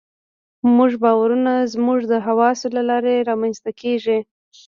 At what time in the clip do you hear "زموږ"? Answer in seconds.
0.61-0.91, 1.73-1.99